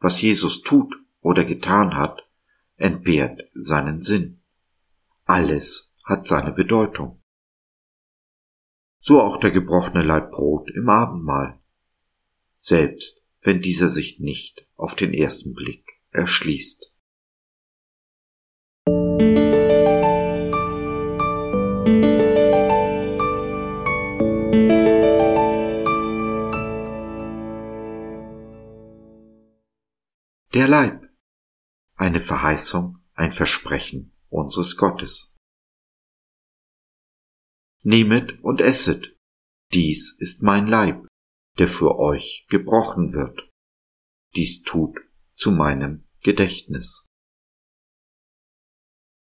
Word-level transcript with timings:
was 0.00 0.20
Jesus 0.20 0.62
tut 0.62 0.94
oder 1.20 1.44
getan 1.44 1.96
hat, 1.96 2.22
entbehrt 2.76 3.42
seinen 3.54 4.00
Sinn. 4.00 4.42
Alles 5.24 5.94
hat 6.04 6.26
seine 6.26 6.52
Bedeutung. 6.52 7.22
So 8.98 9.20
auch 9.20 9.38
der 9.38 9.50
gebrochene 9.50 10.02
Leib 10.02 10.32
Brot 10.32 10.70
im 10.74 10.88
Abendmahl. 10.88 11.60
Selbst 12.56 13.22
wenn 13.42 13.62
dieser 13.62 13.88
sich 13.88 14.18
nicht 14.18 14.66
auf 14.76 14.94
den 14.94 15.14
ersten 15.14 15.54
Blick 15.54 15.86
erschließt. 16.10 16.89
Der 30.52 30.66
Leib. 30.66 31.08
Eine 31.94 32.20
Verheißung, 32.20 32.98
ein 33.14 33.30
Versprechen 33.30 34.12
unseres 34.30 34.76
Gottes. 34.76 35.36
Nehmet 37.84 38.42
und 38.42 38.60
esset. 38.60 39.16
Dies 39.72 40.18
ist 40.18 40.42
mein 40.42 40.66
Leib, 40.66 41.06
der 41.58 41.68
für 41.68 42.00
euch 42.00 42.46
gebrochen 42.48 43.12
wird. 43.12 43.48
Dies 44.34 44.62
tut 44.62 44.98
zu 45.34 45.52
meinem 45.52 46.08
Gedächtnis. 46.24 47.06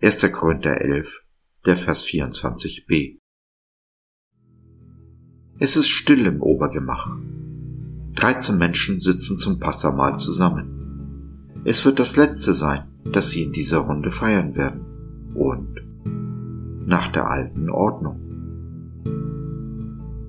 1. 0.00 0.32
Korinther 0.32 0.80
11, 0.80 1.26
der 1.66 1.76
Vers 1.76 2.06
24b. 2.06 3.18
Es 5.58 5.76
ist 5.76 5.90
still 5.90 6.24
im 6.24 6.40
Obergemach. 6.40 7.06
Dreizehn 8.14 8.56
Menschen 8.56 8.98
sitzen 8.98 9.38
zum 9.38 9.58
Passamahl 9.60 10.18
zusammen. 10.18 10.81
Es 11.64 11.84
wird 11.84 12.00
das 12.00 12.16
letzte 12.16 12.54
sein, 12.54 12.82
das 13.04 13.30
sie 13.30 13.44
in 13.44 13.52
dieser 13.52 13.78
Runde 13.78 14.10
feiern 14.10 14.56
werden. 14.56 14.80
Und 15.34 15.80
nach 16.86 17.12
der 17.12 17.30
alten 17.30 17.70
Ordnung. 17.70 18.18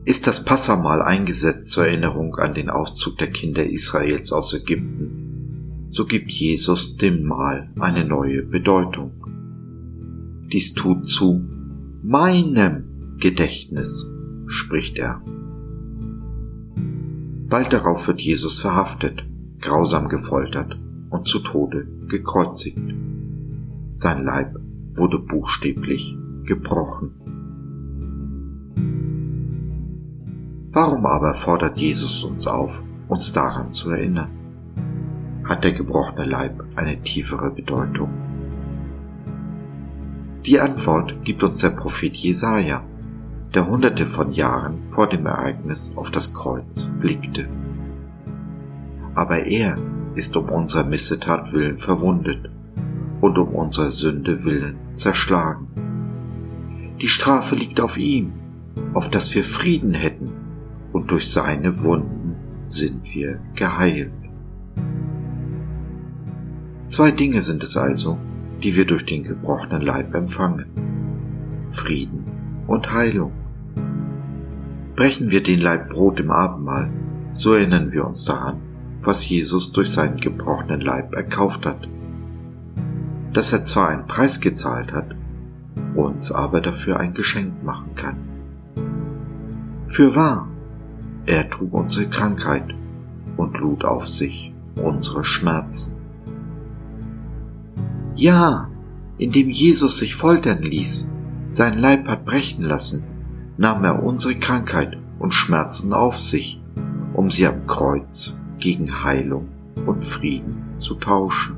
Ist 0.05 0.27
das 0.27 0.45
Passamahl 0.45 1.01
eingesetzt 1.01 1.71
zur 1.71 1.87
Erinnerung 1.87 2.35
an 2.35 2.53
den 2.53 2.69
Auszug 2.69 3.17
der 3.17 3.31
Kinder 3.31 3.65
Israels 3.65 4.31
aus 4.31 4.53
Ägypten, 4.53 5.89
so 5.89 6.05
gibt 6.05 6.31
Jesus 6.31 6.97
dem 6.97 7.23
Mahl 7.23 7.69
eine 7.79 8.05
neue 8.05 8.43
Bedeutung. 8.43 9.11
Dies 10.51 10.73
tut 10.73 11.07
zu 11.07 11.43
meinem 12.03 13.17
Gedächtnis, 13.19 14.11
spricht 14.45 14.97
er. 14.97 15.21
Bald 17.47 17.73
darauf 17.73 18.07
wird 18.07 18.21
Jesus 18.21 18.59
verhaftet, 18.59 19.23
grausam 19.61 20.09
gefoltert 20.09 20.77
und 21.13 21.27
zu 21.27 21.39
Tode 21.39 21.87
gekreuzigt. 22.07 22.95
Sein 23.95 24.23
Leib 24.23 24.55
wurde 24.93 25.19
buchstäblich 25.19 26.17
gebrochen. 26.43 27.11
Warum 30.71 31.05
aber 31.05 31.35
fordert 31.35 31.77
Jesus 31.77 32.23
uns 32.23 32.47
auf, 32.47 32.81
uns 33.07 33.31
daran 33.31 33.71
zu 33.71 33.91
erinnern? 33.91 34.31
Hat 35.43 35.63
der 35.63 35.73
gebrochene 35.73 36.25
Leib 36.25 36.63
eine 36.75 36.99
tiefere 37.03 37.51
Bedeutung? 37.51 38.09
Die 40.47 40.59
Antwort 40.59 41.23
gibt 41.23 41.43
uns 41.43 41.59
der 41.59 41.69
Prophet 41.69 42.15
Jesaja, 42.15 42.83
der 43.53 43.67
hunderte 43.67 44.07
von 44.07 44.31
Jahren 44.31 44.79
vor 44.89 45.07
dem 45.07 45.27
Ereignis 45.27 45.93
auf 45.95 46.09
das 46.09 46.33
Kreuz 46.33 46.91
blickte. 46.99 47.47
Aber 49.13 49.45
er 49.45 49.77
ist 50.15 50.35
um 50.37 50.49
unserer 50.49 50.83
Missetat 50.83 51.53
willen 51.53 51.77
verwundet 51.77 52.49
und 53.21 53.37
um 53.37 53.49
unserer 53.49 53.91
Sünde 53.91 54.43
willen 54.43 54.77
zerschlagen. 54.95 55.67
Die 57.01 57.07
Strafe 57.07 57.55
liegt 57.55 57.79
auf 57.81 57.97
ihm, 57.97 58.33
auf 58.93 59.09
dass 59.09 59.33
wir 59.33 59.43
Frieden 59.43 59.93
hätten, 59.93 60.31
und 60.91 61.09
durch 61.09 61.31
seine 61.31 61.81
Wunden 61.81 62.35
sind 62.65 63.03
wir 63.13 63.39
geheilt. 63.55 64.11
Zwei 66.87 67.11
Dinge 67.11 67.41
sind 67.41 67.63
es 67.63 67.75
also, 67.75 68.17
die 68.61 68.75
wir 68.75 68.85
durch 68.85 69.05
den 69.05 69.23
gebrochenen 69.23 69.81
Leib 69.81 70.13
empfangen. 70.13 70.65
Frieden 71.71 72.23
und 72.67 72.91
Heilung. 72.91 73.31
Brechen 74.95 75.31
wir 75.31 75.41
den 75.41 75.59
Leib 75.59 75.89
Brot 75.89 76.19
im 76.19 76.29
Abendmahl, 76.29 76.91
so 77.33 77.53
erinnern 77.53 77.91
wir 77.91 78.05
uns 78.05 78.25
daran, 78.25 78.61
was 79.05 79.27
Jesus 79.27 79.71
durch 79.71 79.91
seinen 79.91 80.17
gebrochenen 80.17 80.81
Leib 80.81 81.13
erkauft 81.13 81.65
hat. 81.65 81.87
Dass 83.33 83.51
er 83.51 83.65
zwar 83.65 83.89
einen 83.89 84.07
Preis 84.07 84.39
gezahlt 84.39 84.93
hat, 84.93 85.15
uns 85.95 86.31
aber 86.31 86.61
dafür 86.61 86.99
ein 86.99 87.13
Geschenk 87.13 87.63
machen 87.63 87.95
kann. 87.95 88.17
Für 89.87 90.15
wahr, 90.15 90.47
er 91.25 91.49
trug 91.49 91.73
unsere 91.73 92.07
Krankheit 92.07 92.73
und 93.37 93.57
lud 93.57 93.85
auf 93.85 94.07
sich 94.07 94.53
unsere 94.75 95.23
Schmerzen. 95.23 95.99
Ja, 98.15 98.69
indem 99.17 99.49
Jesus 99.49 99.97
sich 99.97 100.15
foltern 100.15 100.61
ließ, 100.61 101.11
sein 101.49 101.77
Leib 101.77 102.07
hat 102.07 102.25
brechen 102.25 102.63
lassen, 102.63 103.03
nahm 103.57 103.83
er 103.83 104.03
unsere 104.03 104.35
Krankheit 104.35 104.97
und 105.19 105.33
Schmerzen 105.33 105.93
auf 105.93 106.19
sich, 106.19 106.59
um 107.13 107.29
sie 107.29 107.45
am 107.45 107.67
Kreuz 107.67 108.42
gegen 108.63 109.03
Heilung 109.03 109.49
und 109.85 110.05
Frieden 110.05 110.63
zu 110.77 110.95
tauschen. 110.95 111.57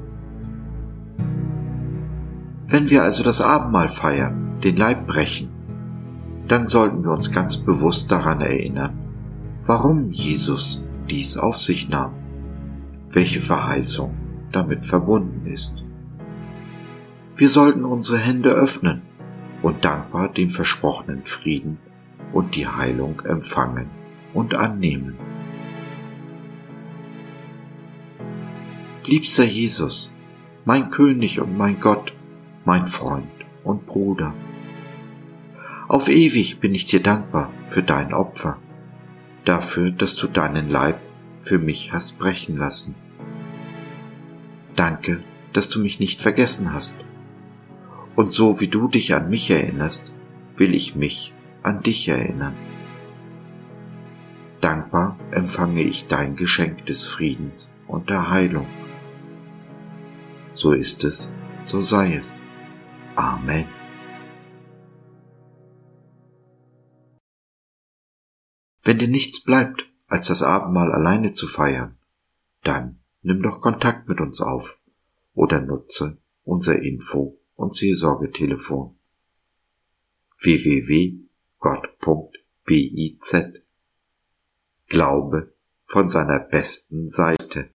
Wenn 2.67 2.89
wir 2.89 3.03
also 3.03 3.23
das 3.23 3.41
Abendmahl 3.41 3.89
feiern, 3.89 4.59
den 4.63 4.75
Leib 4.75 5.05
brechen, 5.05 5.49
dann 6.47 6.67
sollten 6.67 7.03
wir 7.03 7.11
uns 7.11 7.31
ganz 7.31 7.57
bewusst 7.57 8.11
daran 8.11 8.41
erinnern, 8.41 8.97
warum 9.67 10.11
Jesus 10.13 10.83
dies 11.07 11.37
auf 11.37 11.59
sich 11.59 11.89
nahm, 11.89 12.13
welche 13.11 13.39
Verheißung 13.39 14.15
damit 14.51 14.87
verbunden 14.87 15.45
ist. 15.45 15.83
Wir 17.37 17.49
sollten 17.49 17.85
unsere 17.85 18.17
Hände 18.17 18.49
öffnen 18.49 19.03
und 19.61 19.85
dankbar 19.85 20.29
den 20.29 20.49
versprochenen 20.49 21.23
Frieden 21.25 21.77
und 22.33 22.55
die 22.55 22.67
Heilung 22.67 23.19
empfangen 23.19 23.91
und 24.33 24.55
annehmen. 24.55 25.34
Liebster 29.07 29.43
Jesus, 29.43 30.11
mein 30.65 30.89
König 30.89 31.39
und 31.39 31.55
mein 31.55 31.79
Gott, 31.79 32.11
mein 32.63 32.87
Freund 32.87 33.29
und 33.63 33.85
Bruder, 33.85 34.33
auf 35.87 36.09
ewig 36.09 36.59
bin 36.59 36.73
ich 36.73 36.87
dir 36.87 37.03
dankbar 37.03 37.51
für 37.69 37.83
dein 37.83 38.15
Opfer, 38.15 38.57
dafür, 39.43 39.91
dass 39.91 40.15
du 40.15 40.25
deinen 40.25 40.71
Leib 40.71 40.99
für 41.43 41.59
mich 41.59 41.93
hast 41.93 42.17
brechen 42.17 42.57
lassen. 42.57 42.95
Danke, 44.75 45.23
dass 45.53 45.69
du 45.69 45.79
mich 45.81 45.99
nicht 45.99 46.23
vergessen 46.23 46.73
hast 46.73 46.97
und 48.15 48.33
so 48.33 48.59
wie 48.59 48.69
du 48.69 48.87
dich 48.87 49.13
an 49.13 49.29
mich 49.29 49.51
erinnerst, 49.51 50.13
will 50.57 50.73
ich 50.73 50.95
mich 50.95 51.31
an 51.61 51.83
dich 51.83 52.07
erinnern. 52.07 52.55
Dankbar 54.61 55.19
empfange 55.29 55.83
ich 55.83 56.07
dein 56.07 56.35
Geschenk 56.35 56.87
des 56.87 57.03
Friedens 57.03 57.77
und 57.87 58.09
der 58.09 58.31
Heilung. 58.31 58.65
So 60.55 60.71
ist 60.71 61.03
es, 61.03 61.33
so 61.63 61.81
sei 61.81 62.15
es. 62.15 62.41
Amen. 63.15 63.67
Wenn 68.83 68.99
dir 68.99 69.09
nichts 69.09 69.43
bleibt, 69.43 69.85
als 70.07 70.27
das 70.27 70.41
Abendmahl 70.41 70.93
alleine 70.93 71.33
zu 71.33 71.47
feiern, 71.47 71.97
dann 72.63 72.99
nimm 73.21 73.43
doch 73.43 73.59
Kontakt 73.59 74.07
mit 74.07 74.21
uns 74.21 74.39
auf 74.39 74.79
oder 75.33 75.59
nutze 75.59 76.19
unser 76.45 76.81
Info 76.81 77.37
und 77.55 77.75
Seelsorgetelefon 77.75 78.97
www.gott.biz 80.41 81.25
Glaube 84.87 85.53
von 85.85 86.09
seiner 86.09 86.39
besten 86.39 87.09
Seite 87.09 87.74